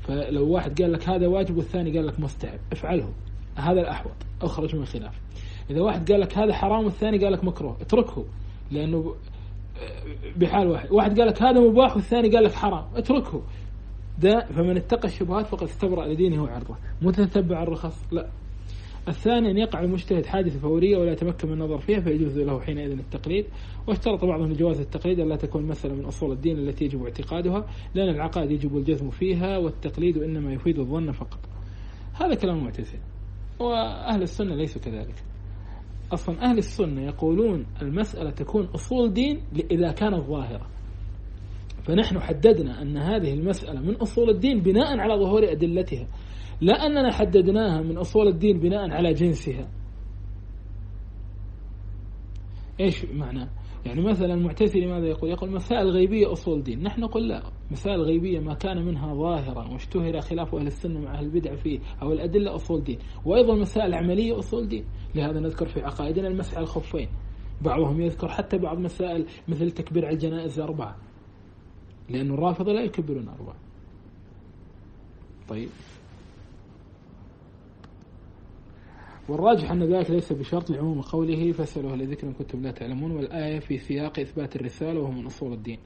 فلو 0.00 0.48
واحد 0.48 0.82
قال 0.82 0.92
لك 0.92 1.08
هذا 1.08 1.26
واجب 1.26 1.56
والثاني 1.56 1.96
قال 1.96 2.06
لك 2.06 2.20
مستحب 2.20 2.58
افعله. 2.72 3.08
هذا 3.56 3.80
الأحوط. 3.80 4.16
أخرج 4.42 4.76
من 4.76 4.84
خلاف. 4.84 5.20
إذا 5.70 5.80
واحد 5.80 6.12
قال 6.12 6.20
لك 6.20 6.38
هذا 6.38 6.52
حرام 6.52 6.84
والثاني 6.84 7.18
قال 7.18 7.32
لك 7.32 7.44
مكروه 7.44 7.76
اتركه. 7.80 8.24
لأنه 8.70 9.14
بحال 10.36 10.68
واحد. 10.68 10.92
واحد 10.92 11.20
قال 11.20 11.28
لك 11.28 11.42
هذا 11.42 11.60
مباح 11.60 11.96
والثاني 11.96 12.28
قال 12.28 12.44
لك 12.44 12.52
حرام 12.52 12.84
اتركه. 12.96 13.42
ده 14.18 14.46
فمن 14.46 14.76
اتقى 14.76 15.08
الشبهات 15.08 15.46
فقد 15.46 15.62
استبرأ 15.62 16.06
لدينه 16.06 16.42
وعرضه. 16.42 16.76
متتبع 17.02 17.62
الرخص؟ 17.62 18.04
لا. 18.12 18.28
الثاني 19.08 19.50
أن 19.50 19.58
يقع 19.58 19.80
المجتهد 19.80 20.26
حادثة 20.26 20.58
فورية 20.58 20.98
ولا 20.98 21.12
يتمكن 21.12 21.48
من 21.48 21.54
النظر 21.54 21.78
فيها 21.78 22.00
فيجوز 22.00 22.38
له 22.38 22.60
حينئذ 22.60 22.90
التقليد. 22.90 23.46
واشترط 23.86 24.24
بعضهم 24.24 24.52
لجواز 24.52 24.80
التقليد 24.80 25.20
أن 25.20 25.28
لا 25.28 25.36
تكون 25.36 25.62
مسألة 25.62 25.94
من 25.94 26.04
أصول 26.04 26.32
الدين 26.32 26.58
التي 26.58 26.84
يجب 26.84 27.04
اعتقادها 27.04 27.66
لأن 27.94 28.08
العقائد 28.08 28.50
يجب 28.50 28.76
الجزم 28.76 29.10
فيها 29.10 29.58
والتقليد 29.58 30.18
إنما 30.18 30.52
يفيد 30.52 30.78
الظن 30.78 31.12
فقط. 31.12 31.38
هذا 32.14 32.34
كلام 32.34 32.58
المعتزلة 32.58 33.00
وأهل 33.60 34.22
السنة 34.22 34.54
ليسوا 34.54 34.82
كذلك. 34.82 35.24
أصلا 36.12 36.42
أهل 36.42 36.58
السنة 36.58 37.02
يقولون 37.02 37.66
المسألة 37.82 38.30
تكون 38.30 38.64
أصول 38.64 39.12
دين 39.12 39.40
إذا 39.70 39.92
كانت 39.92 40.24
ظاهرة. 40.24 40.66
فنحن 41.82 42.20
حددنا 42.20 42.82
أن 42.82 42.96
هذه 42.96 43.34
المسألة 43.34 43.80
من 43.80 43.94
أصول 43.94 44.30
الدين 44.30 44.60
بناء 44.60 44.98
على 44.98 45.14
ظهور 45.14 45.52
أدلتها. 45.52 46.06
لا 46.60 46.86
أننا 46.86 47.12
حددناها 47.12 47.82
من 47.82 47.96
أصول 47.98 48.28
الدين 48.28 48.60
بناء 48.60 48.90
على 48.90 49.12
جنسها. 49.12 49.68
إيش 52.80 53.04
معنى؟ 53.04 53.48
يعني 53.86 54.00
مثلا 54.00 54.34
المعتزلي 54.34 54.86
ماذا 54.86 55.06
يقول؟ 55.06 55.30
يقول 55.30 55.50
مسائل 55.50 55.86
غيبية 55.88 56.32
أصول 56.32 56.62
دين 56.62 56.82
نحن 56.82 57.00
نقول 57.00 57.28
لا. 57.28 57.42
مسائل 57.70 58.00
غيبية 58.00 58.40
ما 58.40 58.54
كان 58.54 58.84
منها 58.84 59.14
ظاهرا 59.14 59.72
واشتهر 59.72 60.20
خلاف 60.20 60.54
أهل 60.54 60.66
السنة 60.66 61.00
مع 61.00 61.14
أهل 61.14 61.24
البدع 61.24 61.54
فيه 61.54 61.78
أو 62.02 62.12
الأدلة 62.12 62.54
أصول 62.54 62.84
دين 62.84 62.98
وأيضا 63.24 63.54
مسائل 63.54 63.94
عملية 63.94 64.38
أصول 64.38 64.68
دين 64.68 64.84
لهذا 65.14 65.40
نذكر 65.40 65.66
في 65.66 65.80
عقائدنا 65.80 66.28
المسح 66.28 66.58
الخفين. 66.58 67.08
بعضهم 67.62 68.00
يذكر 68.00 68.28
حتى 68.28 68.58
بعض 68.58 68.78
مسائل 68.78 69.26
مثل 69.48 69.70
تكبير 69.70 70.06
على 70.06 70.14
الجنائز 70.14 70.60
أربعة. 70.60 70.96
لأن 72.10 72.30
الرافضة 72.30 72.72
لا 72.72 72.82
يكبرون 72.82 73.28
أربعة. 73.28 73.56
طيب. 75.48 75.68
والراجح 79.28 79.70
أن 79.70 79.82
ذلك 79.82 80.10
ليس 80.10 80.32
بشرط 80.32 80.70
لعموم 80.70 81.00
قوله 81.00 81.52
فاسألوا 81.52 81.92
أهل 81.92 82.10
ذكر 82.10 82.26
إن 82.26 82.32
كنتم 82.32 82.62
لا 82.62 82.70
تعلمون 82.70 83.10
والآية 83.10 83.58
في 83.58 83.78
سياق 83.78 84.18
إثبات 84.18 84.56
الرسالة 84.56 85.00
وهو 85.00 85.10
من 85.10 85.26
أصول 85.26 85.52
الدين. 85.52 85.78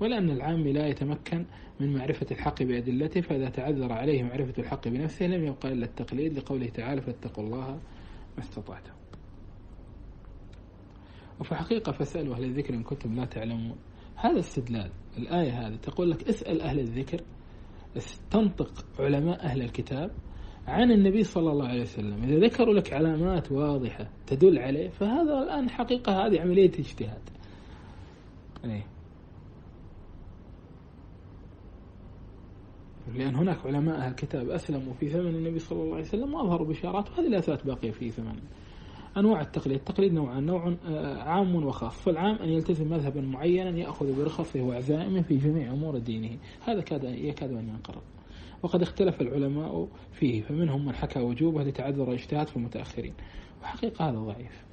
ولأن 0.00 0.30
العام 0.30 0.68
لا 0.68 0.86
يتمكن 0.86 1.46
من 1.80 1.96
معرفة 1.96 2.26
الحق 2.30 2.62
بأدلته 2.62 3.20
فإذا 3.20 3.48
تعذر 3.48 3.92
عليه 3.92 4.22
معرفة 4.22 4.54
الحق 4.58 4.88
بنفسه 4.88 5.26
لم 5.26 5.44
يبقى 5.44 5.72
إلا 5.72 5.86
التقليد 5.86 6.38
لقوله 6.38 6.66
تعالى 6.66 7.00
فاتقوا 7.00 7.44
الله 7.44 7.70
ما 8.36 8.42
استطعتم. 8.42 8.92
وفي 11.40 11.54
حقيقة 11.54 11.92
فاسألوا 11.92 12.34
أهل 12.34 12.44
الذكر 12.44 12.74
إن 12.74 12.82
كنتم 12.82 13.14
لا 13.14 13.24
تعلمون. 13.24 13.76
هذا 14.16 14.38
استدلال. 14.38 14.90
الآية 15.18 15.66
هذه 15.66 15.76
تقول 15.76 16.10
لك 16.10 16.28
اسأل 16.28 16.60
أهل 16.60 16.78
الذكر 16.78 17.20
استنطق 17.96 18.86
علماء 18.98 19.44
أهل 19.44 19.62
الكتاب 19.62 20.10
عن 20.66 20.90
النبي 20.90 21.22
صلى 21.22 21.52
الله 21.52 21.68
عليه 21.68 21.82
وسلم. 21.82 22.22
إذا 22.22 22.38
ذكروا 22.38 22.74
لك 22.74 22.92
علامات 22.92 23.52
واضحة 23.52 24.08
تدل 24.26 24.58
عليه 24.58 24.88
فهذا 24.88 25.42
الآن 25.42 25.70
حقيقة 25.70 26.26
هذه 26.26 26.40
عملية 26.40 26.72
اجتهاد. 26.78 27.22
أيه. 28.64 28.86
لأن 33.14 33.34
هناك 33.34 33.66
علماء 33.66 33.96
أهل 33.96 34.10
الكتاب 34.10 34.50
أسلموا 34.50 34.92
في 34.94 35.08
زمن 35.08 35.34
النبي 35.34 35.58
صلى 35.58 35.82
الله 35.82 35.94
عليه 35.94 36.04
وسلم 36.04 36.34
وأظهروا 36.34 36.66
بشارات 36.66 37.10
وهذه 37.10 37.40
زالت 37.40 37.66
باقية 37.66 37.90
في 37.90 38.10
زمن 38.10 38.38
أنواع 39.16 39.40
التقليد 39.40 39.78
التقليد 39.78 40.12
نوعان 40.12 40.46
نوع 40.46 40.74
آه، 40.88 41.22
عام 41.22 41.54
وخاص. 41.54 42.02
فالعام 42.02 42.36
أن 42.36 42.48
يلتزم 42.48 42.90
مذهبا 42.90 43.20
معينا 43.20 43.78
يأخذ 43.78 44.16
برخصه 44.18 44.62
وعزائمه 44.62 45.22
في 45.22 45.36
جميع 45.36 45.72
أمور 45.72 45.98
دينه. 45.98 46.38
هذا 46.60 46.80
كاد 46.80 47.04
يكاد 47.04 47.52
أن 47.52 47.68
ينقرض. 47.68 48.02
وقد 48.62 48.82
اختلف 48.82 49.20
العلماء 49.20 49.88
فيه 50.12 50.42
فمنهم 50.42 50.86
من 50.86 50.94
حكى 50.94 51.20
وجوبه 51.20 51.62
لتعذر 51.62 52.08
الاجتهاد 52.08 52.48
في 52.48 52.56
المتأخرين. 52.56 53.14
وحقيقة 53.62 54.08
هذا 54.08 54.18
ضعيف. 54.18 54.66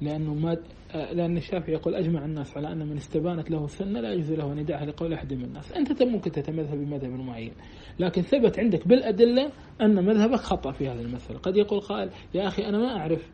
لأنه 0.00 0.34
ما 0.34 0.56
لأن 0.94 1.36
الشافعي 1.36 1.72
يقول 1.72 1.94
أجمع 1.94 2.24
الناس 2.24 2.56
على 2.56 2.72
أن 2.72 2.88
من 2.88 2.96
استبانت 2.96 3.50
له 3.50 3.66
سنة 3.66 4.00
لا 4.00 4.12
يجوز 4.12 4.32
له 4.32 4.52
أن 4.52 4.58
يدعها 4.58 4.84
لقول 4.84 5.12
أحد 5.12 5.34
من 5.34 5.44
الناس. 5.44 5.72
أنت 5.72 6.02
ممكن 6.02 6.30
تتمذهب 6.30 6.78
بمذهب 6.78 7.10
معين. 7.10 7.52
لكن 7.98 8.22
ثبت 8.22 8.58
عندك 8.58 8.88
بالأدلة 8.88 9.52
أن 9.80 10.04
مذهبك 10.04 10.40
خطأ 10.40 10.72
في 10.72 10.88
هذه 10.88 11.00
المسألة. 11.00 11.38
قد 11.38 11.56
يقول 11.56 11.80
قائل 11.80 12.10
يا 12.34 12.46
أخي 12.48 12.62
أنا 12.64 12.78
ما 12.78 12.96
أعرف. 12.96 13.30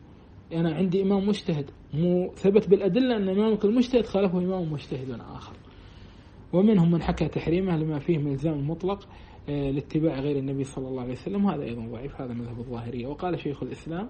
أنا 0.53 0.75
عندي 0.75 1.01
إمام 1.01 1.27
مجتهد. 1.27 1.69
مو 1.93 2.31
ثبت 2.35 2.69
بالأدلة 2.69 3.17
أن 3.17 3.29
إمامك 3.29 3.65
المجتهد 3.65 4.05
خالفه 4.05 4.37
إمام 4.37 4.71
مجتهد 4.73 5.19
آخر. 5.19 5.55
ومنهم 6.53 6.91
من 6.91 7.01
حكى 7.01 7.27
تحريمه 7.27 7.77
لما 7.77 7.99
فيه 7.99 8.17
من 8.17 8.31
الزام 8.31 8.69
مطلق. 8.69 8.99
آه، 9.03 9.36
لاتباع 9.47 10.19
غير 10.19 10.37
النبي 10.37 10.63
صلى 10.63 10.87
الله 10.87 11.01
عليه 11.01 11.11
وسلم 11.11 11.45
وهذا 11.45 11.63
أيضا 11.63 11.87
ضعيف 11.87 12.21
هذا 12.21 12.33
مذهب 12.33 12.59
الظاهرية. 12.59 13.07
وقال 13.07 13.39
شيخ 13.39 13.63
الإسلام 13.63 14.09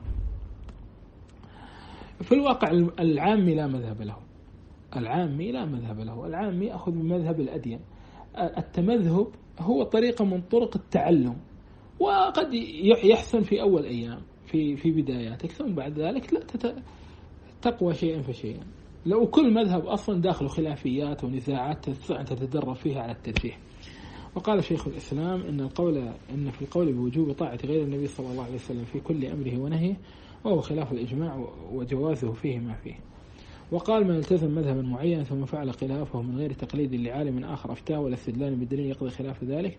في 2.22 2.32
الواقع 2.32 2.72
العامي 3.00 3.56
لا 3.56 3.68
مذهب 3.68 4.02
له. 4.02 4.18
العامي 4.96 5.52
لا 5.52 5.66
مذهب 5.66 6.00
له. 6.00 6.26
العامي 6.26 6.66
يأخذ 6.66 6.92
بمذهب 6.92 7.40
الأديان. 7.40 7.80
التمذهب 8.38 9.28
هو 9.60 9.84
طريقة 9.84 10.26
من 10.26 10.42
طرق 10.42 10.78
التعلم 10.78 11.36
وقد 12.00 12.54
يحسن 13.04 13.42
في 13.42 13.62
أول 13.62 13.84
أيام 13.84 14.22
في 14.46 14.76
في 14.76 14.92
بداياتك 14.92 15.52
ثم 15.52 15.74
بعد 15.74 16.00
ذلك 16.00 16.34
لا 16.34 16.40
تقوى 17.62 17.94
شيئا 17.94 18.22
فشيئا. 18.22 18.64
لو 19.06 19.28
كل 19.28 19.54
مذهب 19.54 19.86
أصلا 19.86 20.22
داخله 20.22 20.48
خلافيات 20.48 21.24
ونزاعات 21.24 21.90
تستطيع 21.90 22.20
أن 22.20 22.26
تتدرب 22.26 22.76
فيها 22.76 23.02
على 23.02 23.12
الترجيح 23.12 23.60
وقال 24.38 24.64
شيخ 24.64 24.88
الإسلام 24.88 25.42
إن 25.42 25.62
القول 25.62 25.98
إن 26.34 26.52
في 26.52 26.62
القول 26.62 26.94
بوجوب 26.94 27.32
طاعة 27.32 27.60
غير 27.66 27.84
النبي 27.84 28.08
صلى 28.08 28.32
الله 28.32 28.44
عليه 28.44 28.56
وسلم 28.56 28.86
في 28.86 29.00
كل 29.00 29.26
أمره 29.26 29.58
ونهيه 29.58 29.98
وهو 30.44 30.62
خلاف 30.62 30.92
الإجماع 30.92 31.48
وجوازه 31.72 32.32
فيه 32.32 32.60
ما 32.60 32.74
فيه. 32.74 32.96
وقال 33.72 34.08
من 34.08 34.16
التزم 34.16 34.56
مذهبا 34.56 34.82
معينا 34.82 35.24
ثم 35.24 35.46
فعل 35.46 35.74
خلافه 35.74 36.22
من 36.22 36.38
غير 36.38 36.54
تقليد 36.54 36.96
لعالم 36.96 37.44
آخر 37.44 37.72
أفتاه 37.72 38.00
ولا 38.00 38.14
استدلال 38.14 38.56
بالدليل 38.56 38.86
يقضي 38.86 39.10
خلاف 39.10 39.44
ذلك 39.44 39.78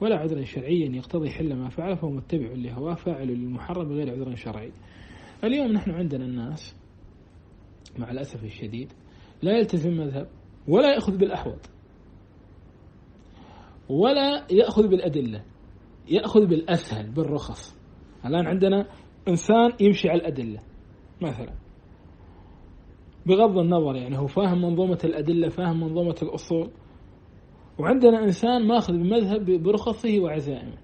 ولا 0.00 0.16
عذر 0.16 0.44
شرعيا 0.44 0.96
يقتضي 0.96 1.30
حل 1.30 1.54
ما 1.54 1.68
فعل 1.68 1.96
فهو 1.96 2.10
متبع 2.10 2.48
لهواه 2.54 2.94
فاعل 2.94 3.26
للمحرم 3.26 3.88
بغير 3.88 4.10
عذر 4.10 4.34
شرعي. 4.34 4.72
اليوم 5.44 5.72
نحن 5.72 5.90
عندنا 5.90 6.24
الناس 6.24 6.74
مع 7.98 8.10
الأسف 8.10 8.44
الشديد 8.44 8.92
لا 9.42 9.58
يلتزم 9.58 9.90
مذهب 9.90 10.28
ولا 10.68 10.94
يأخذ 10.94 11.16
بالأحوط. 11.16 11.75
ولا 13.88 14.46
يأخذ 14.50 14.88
بالأدلة 14.88 15.44
يأخذ 16.08 16.46
بالأسهل 16.46 17.10
بالرخص. 17.10 17.76
الآن 18.26 18.46
عندنا 18.46 18.86
إنسان 19.28 19.72
يمشي 19.80 20.08
على 20.08 20.20
الأدلة 20.20 20.58
مثلا. 21.22 21.52
بغض 23.26 23.58
النظر 23.58 23.96
يعني 23.96 24.18
هو 24.18 24.26
فاهم 24.26 24.62
منظومة 24.62 24.98
الأدلة 25.04 25.48
فاهم 25.48 25.80
منظومة 25.80 26.16
الأصول. 26.22 26.70
وعندنا 27.78 28.24
إنسان 28.24 28.66
ماخذ 28.66 28.92
بمذهب 28.92 29.62
برخصه 29.62 30.20
وعزائمه. 30.20 30.78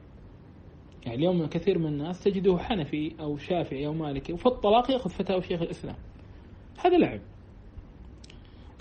يعني 1.07 1.19
اليوم 1.19 1.47
كثير 1.47 1.79
من 1.79 1.87
الناس 1.87 2.25
تجده 2.25 2.59
حنفي 2.59 3.15
أو 3.21 3.37
شافعي 3.37 3.87
أو 3.87 3.93
مالكي 3.93 4.33
وفي 4.33 4.47
الطلاق 4.47 4.91
يأخذ 4.91 5.11
فتاوى 5.11 5.43
شيخ 5.43 5.63
الإسلام. 5.63 5.97
هذا 6.85 6.99
لعب. 6.99 7.21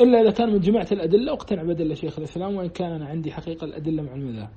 إلا 0.02 0.22
إذا 0.22 0.32
كان 0.32 0.54
من 0.54 0.60
جماعة 0.60 0.88
الأدلة 0.92 1.32
واقتنع 1.32 1.64
بأدلة 1.64 1.94
شيخ 1.94 2.20
الإسلام 2.20 2.56
وإن 2.56 2.70
كان 2.70 2.92
أنا 2.92 3.06
عندي 3.06 3.32
حقيقة 3.32 3.66
الأدلة 3.66 4.04
مع 4.04 4.14
المذاهب. 4.14 4.50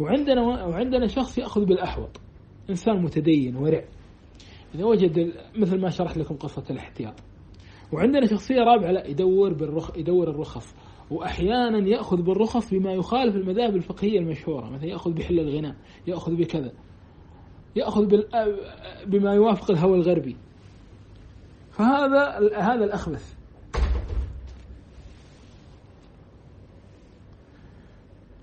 وعندنا 0.00 0.42
وعندنا 0.42 1.06
شخص 1.06 1.38
يأخذ 1.38 1.64
بالأحوط 1.64 2.20
إنسان 2.70 3.02
متدين 3.02 3.56
ورع. 3.56 3.84
إذا 4.74 4.84
وجد 4.84 5.32
مثل 5.56 5.80
ما 5.80 5.90
شرحت 5.90 6.18
لكم 6.18 6.36
قصة 6.36 6.64
الاحتياط. 6.70 7.14
وعندنا 7.92 8.26
شخصية 8.26 8.60
رابعة 8.60 8.90
لا 8.90 9.06
يدور 9.06 9.52
بالرخ 9.52 9.98
يدور 9.98 10.30
الرخص. 10.30 10.74
وأحيانا 11.10 11.88
يأخذ 11.88 12.22
بالرخص 12.22 12.74
بما 12.74 12.92
يخالف 12.92 13.36
المذاهب 13.36 13.76
الفقهية 13.76 14.18
المشهورة. 14.18 14.70
مثلا 14.70 14.88
يأخذ 14.88 15.12
بحل 15.12 15.40
الغناء 15.40 15.74
يأخذ 16.06 16.36
بكذا. 16.36 16.72
يأخذ 17.76 18.06
بما 19.06 19.34
يوافق 19.34 19.70
الهوى 19.70 19.96
الغربي. 19.96 20.36
فهذا 21.70 22.50
هذا 22.56 22.84
الأخبث. 22.84 23.37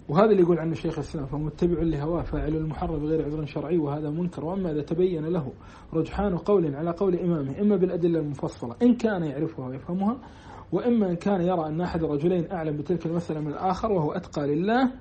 وهذا 0.10 0.32
اللي 0.32 0.42
يقول 0.42 0.60
عنه 0.60 0.72
الشيخ 0.72 0.94
الإسلام 0.94 1.26
فمتبع 1.26 1.82
لهواه 1.82 2.22
فاعل 2.22 2.56
المحرم 2.56 3.00
بغير 3.00 3.26
عذر 3.26 3.46
شرعي 3.46 3.78
وهذا 3.78 4.10
منكر 4.10 4.46
وأما 4.46 4.72
إذا 4.72 4.82
تبين 4.82 5.26
له 5.26 5.54
رجحان 5.94 6.38
قول 6.38 6.76
على 6.76 6.92
قول 6.92 7.16
إمامه 7.16 7.62
إما 7.62 7.76
بالأدلة 7.76 8.20
المفصلة 8.20 8.76
إن 8.82 8.96
كان 8.96 9.24
يعرفها 9.24 9.68
ويفهمها 9.68 10.18
وإما 10.72 11.10
إن 11.10 11.16
كان 11.16 11.42
يرى 11.42 11.68
أن 11.68 11.82
أحد 11.82 12.04
الرجلين 12.04 12.52
أعلم 12.52 12.78
بتلك 12.78 13.06
المسألة 13.06 13.40
من 13.40 13.48
الآخر 13.48 13.92
وهو 13.92 14.12
أتقى 14.12 14.48
لله 14.48 14.92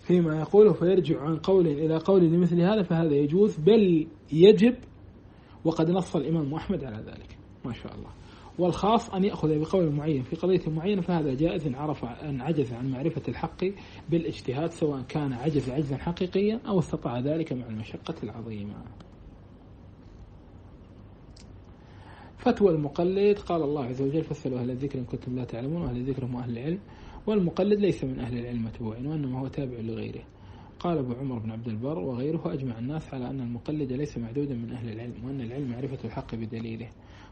فيما 0.00 0.40
يقوله 0.40 0.72
فيرجع 0.72 1.20
عن 1.20 1.36
قول 1.36 1.66
إلى 1.66 1.96
قول 1.96 2.22
لمثل 2.24 2.60
هذا 2.60 2.82
فهذا 2.82 3.14
يجوز 3.14 3.56
بل 3.56 4.06
يجب 4.32 4.74
وقد 5.64 5.90
نص 5.90 6.16
الإمام 6.16 6.54
أحمد 6.54 6.84
على 6.84 6.96
ذلك. 6.96 7.38
ما 7.64 7.72
شاء 7.72 7.94
الله. 7.94 8.10
والخاص 8.58 9.10
أن 9.10 9.24
يأخذ 9.24 9.58
بقول 9.58 9.92
معين 9.92 10.22
في 10.22 10.36
قضية 10.36 10.70
معينة 10.70 11.02
فهذا 11.02 11.34
جائز 11.34 11.66
إن 11.66 11.74
عرف 11.74 12.04
أن 12.04 12.40
عجز 12.40 12.72
عن 12.72 12.90
معرفة 12.90 13.22
الحق 13.28 13.64
بالاجتهاد 14.10 14.70
سواء 14.70 15.02
كان 15.08 15.32
عجز 15.32 15.70
عجزا 15.70 15.96
حقيقيا 15.96 16.60
أو 16.68 16.78
استطاع 16.78 17.18
ذلك 17.18 17.52
مع 17.52 17.66
المشقة 17.66 18.14
العظيمة. 18.22 18.74
فتوى 22.38 22.70
المقلد 22.70 23.38
قال 23.38 23.62
الله 23.62 23.84
عز 23.84 24.02
وجل 24.02 24.24
فاسألوا 24.24 24.58
أهل 24.58 24.70
الذكر 24.70 24.98
إن 24.98 25.04
كنتم 25.04 25.36
لا 25.36 25.44
تعلمون 25.44 25.82
وأهل 25.82 25.96
الذكر 25.96 26.24
هم 26.24 26.36
أهل 26.36 26.58
العلم 26.58 26.78
والمقلد 27.26 27.80
ليس 27.80 28.04
من 28.04 28.20
أهل 28.20 28.38
العلم 28.38 28.64
متبوع 28.64 28.96
وإنما 28.96 29.40
هو 29.40 29.48
تابع 29.48 29.78
لغيره. 29.78 30.22
قال 30.78 30.98
أبو 30.98 31.12
عمر 31.12 31.38
بن 31.38 31.50
عبد 31.50 31.68
البر 31.68 31.98
وغيره 31.98 32.52
أجمع 32.52 32.78
الناس 32.78 33.14
على 33.14 33.30
أن 33.30 33.40
المقلد 33.40 33.92
ليس 33.92 34.18
معدودا 34.18 34.54
من 34.54 34.72
أهل 34.72 34.92
العلم 34.92 35.14
وأن 35.24 35.40
العلم 35.40 35.70
معرفة 35.70 35.98
الحق 36.04 36.34
بدليله. 36.34 36.88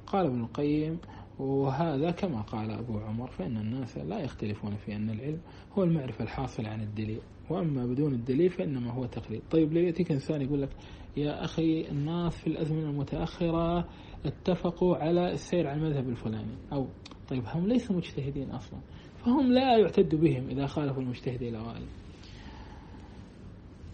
قال 0.07 0.27
ابن 0.27 0.41
القيم 0.41 0.99
وهذا 1.39 2.11
كما 2.11 2.41
قال 2.41 2.71
أبو 2.71 2.99
عمر 2.99 3.31
فإن 3.31 3.57
الناس 3.57 3.99
لا 3.99 4.21
يختلفون 4.21 4.77
في 4.77 4.97
أن 4.97 5.11
العلم 5.11 5.41
هو 5.73 5.83
المعرفة 5.83 6.25
الحاصلة 6.25 6.69
عن 6.69 6.81
الدليل. 6.81 7.21
وأما 7.51 7.87
بدون 7.87 8.15
الدليل 8.15 8.51
فإنما 8.51 8.93
هو 8.93 9.07
تقليد. 9.07 9.43
طيب 9.51 9.73
لو 9.73 9.81
يأتيك 9.81 10.13
إنسان 10.13 10.43
يقول 10.43 10.63
لك 10.63 10.71
يا 11.17 11.45
أخي 11.45 11.89
الناس 11.91 12.37
في 12.37 12.47
الأزمنة 12.47 12.91
المتأخرة 12.91 13.89
اتفقوا 14.27 14.97
على 14.97 15.33
السير 15.33 15.67
على 15.67 15.81
المذهب 15.81 16.09
الفلاني. 16.09 16.55
أو 16.73 16.87
طيب 17.29 17.43
هم 17.47 17.67
ليسوا 17.67 17.97
مجتهدين 17.97 18.51
أصلا. 18.51 18.81
فهم 19.25 19.53
لا 19.53 19.79
يعتد 19.79 20.15
بهم 20.15 20.49
إذا 20.49 20.67
خالفوا 20.67 21.03
المجتهدين 21.03 21.55
الأوائل. 21.55 21.83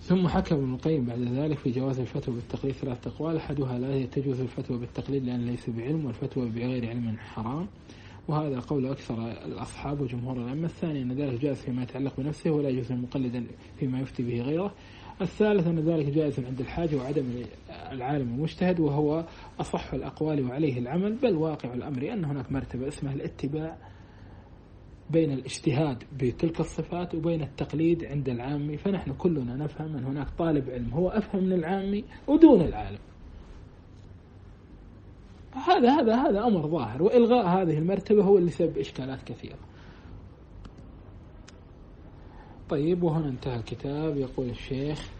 ثم 0.08 0.28
حكم 0.28 0.56
ابن 0.56 0.74
القيم 0.74 1.04
بعد 1.04 1.20
ذلك 1.20 1.58
في 1.58 1.70
جواز 1.70 2.00
الفتوى 2.00 2.34
بالتقليد 2.34 2.74
ثلاث 2.74 3.06
أقوال. 3.06 3.36
أحدها 3.36 3.78
لا 3.78 4.06
تجوز 4.06 4.40
الفتوى 4.40 4.78
بالتقليد 4.78 5.24
لأن 5.24 5.46
ليس 5.46 5.70
بعلم 5.70 6.04
والفتوى 6.04 6.48
بغير 6.48 6.88
علم 6.88 7.16
حرام. 7.18 7.66
وهذا 8.28 8.60
قول 8.60 8.86
أكثر 8.86 9.32
الأصحاب 9.46 10.00
وجمهور 10.00 10.36
الأئمة. 10.36 10.66
الثاني 10.66 11.02
أن 11.02 11.12
ذلك 11.12 11.40
جائز 11.40 11.56
فيما 11.56 11.82
يتعلق 11.82 12.12
بنفسه 12.18 12.50
ولا 12.50 12.68
يجوز 12.68 12.92
المقلد 12.92 13.46
فيما 13.80 14.00
يفتي 14.00 14.22
به 14.22 14.40
غيره. 14.42 14.74
الثالث 15.20 15.66
أن 15.66 15.78
ذلك 15.78 16.06
جائز 16.06 16.40
عند 16.40 16.60
الحاجة 16.60 16.96
وعدم 16.96 17.24
العالم 17.92 18.34
المجتهد 18.34 18.80
وهو 18.80 19.24
أصح 19.60 19.94
الأقوال 19.94 20.44
وعليه 20.44 20.78
العمل. 20.78 21.12
بل 21.22 21.34
واقع 21.34 21.74
الأمر 21.74 22.12
أن 22.12 22.24
هناك 22.24 22.52
مرتبة 22.52 22.88
اسمها 22.88 23.14
الاتباع. 23.14 23.76
بين 25.10 25.32
الاجتهاد 25.32 26.04
بتلك 26.20 26.60
الصفات 26.60 27.14
وبين 27.14 27.42
التقليد 27.42 28.04
عند 28.04 28.28
العامي 28.28 28.76
فنحن 28.76 29.12
كلنا 29.12 29.56
نفهم 29.56 29.96
أن 29.96 30.04
هناك 30.04 30.30
طالب 30.38 30.70
علم 30.70 30.90
هو 30.90 31.08
أفهم 31.08 31.44
من 31.44 31.52
العامي 31.52 32.04
ودون 32.26 32.60
العالم. 32.60 32.98
هذا 35.52 36.00
هذا 36.00 36.16
هذا 36.16 36.46
أمر 36.46 36.66
ظاهر 36.68 37.02
وإلغاء 37.02 37.46
هذه 37.46 37.78
المرتبة 37.78 38.24
هو 38.24 38.38
اللي 38.38 38.50
سبب 38.50 38.78
إشكالات 38.78 39.22
كثيرة. 39.22 39.58
طيب 42.68 43.02
وهنا 43.02 43.28
انتهى 43.28 43.56
الكتاب. 43.56 44.16
يقول 44.16 44.50
الشيخ 44.50 45.10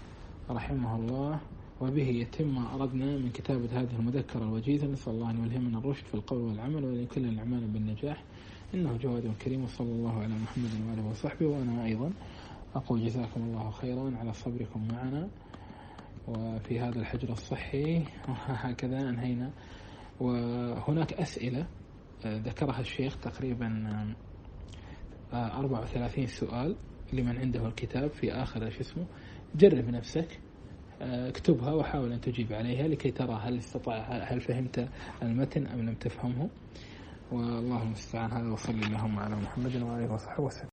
رحمه 0.51 0.97
الله 0.97 1.41
وبه 1.81 2.03
يتم 2.09 2.55
ما 2.55 2.75
أردنا 2.75 3.19
من 3.19 3.31
كتابة 3.31 3.81
هذه 3.81 3.97
المذكرة 3.99 4.43
الوجيزة. 4.43 4.87
نسأل 4.87 5.13
الله 5.13 5.31
أن 5.31 5.45
يلهمنا 5.45 5.79
الرشد 5.79 6.07
في 6.07 6.15
القول 6.15 6.39
والعمل 6.41 6.85
ولكل 6.85 7.25
الأعمال 7.25 7.61
بالنجاح. 7.61 8.25
إنه 8.75 8.97
جواد 8.97 9.33
كريم 9.45 9.65
وصلى 9.65 9.93
الله 9.93 10.13
على 10.13 10.35
محمد 10.35 10.71
وآله 10.89 11.11
وصحبه. 11.11 11.47
وأنا 11.47 11.85
أيضا 11.85 12.13
أقول 12.75 13.05
جزاكم 13.05 13.43
الله 13.43 13.71
خيرا 13.71 14.17
على 14.17 14.33
صبركم 14.33 14.89
معنا. 14.89 15.29
وفي 16.29 16.81
هذا 16.81 17.01
الحجر 17.01 17.33
الصحي 17.33 18.05
وهكذا 18.29 19.09
أنهينا. 19.09 19.51
وهناك 20.21 21.13
أسئلة 21.13 21.67
آه، 22.25 22.39
ذكرها 22.39 22.81
الشيخ 22.81 23.17
تقريبا 23.21 24.15
34 25.33 26.25
آه، 26.25 26.27
سؤال 26.27 26.77
لمن 27.13 27.39
عنده 27.39 27.67
الكتاب 27.67 28.11
في 28.11 28.33
آخر 28.33 28.71
شو 28.71 28.81
اسمه 28.81 29.07
جرب 29.55 29.89
نفسك. 29.89 30.41
اكتبها 31.01 31.73
وحاول 31.73 32.13
أن 32.13 32.21
تجيب 32.21 32.53
عليها 32.53 32.89
لكي 32.89 33.11
ترى 33.11 33.41
هل 33.43 33.59
استطاع 33.59 33.99
هل 33.99 34.41
فهمت 34.41 34.89
المتن 35.23 35.67
أم 35.67 35.81
لم 35.81 35.95
تفهمه. 35.95 36.49
والله 37.33 37.83
المستعان. 37.83 38.33
هذا 38.33 38.53
وصلي 38.53 38.87
اللهم 38.87 39.19
على 39.19 39.37
محمد 39.37 39.77
وآله 39.77 40.13
وصحبه 40.13 40.45
وسلم. 40.45 40.67